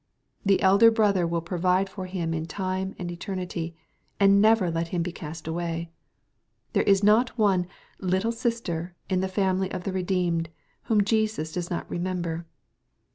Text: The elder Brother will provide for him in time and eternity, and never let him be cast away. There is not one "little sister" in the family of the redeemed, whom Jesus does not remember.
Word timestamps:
The 0.43 0.59
elder 0.63 0.89
Brother 0.89 1.27
will 1.27 1.41
provide 1.43 1.87
for 1.87 2.07
him 2.07 2.33
in 2.33 2.47
time 2.47 2.95
and 2.97 3.11
eternity, 3.11 3.75
and 4.19 4.41
never 4.41 4.71
let 4.71 4.87
him 4.87 5.03
be 5.03 5.11
cast 5.11 5.47
away. 5.47 5.91
There 6.73 6.81
is 6.81 7.03
not 7.03 7.37
one 7.37 7.67
"little 7.99 8.31
sister" 8.31 8.95
in 9.11 9.19
the 9.19 9.27
family 9.27 9.71
of 9.71 9.83
the 9.83 9.93
redeemed, 9.93 10.49
whom 10.85 11.03
Jesus 11.03 11.53
does 11.53 11.69
not 11.69 11.87
remember. 11.87 12.47